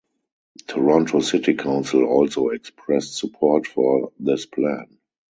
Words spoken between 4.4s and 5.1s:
plan.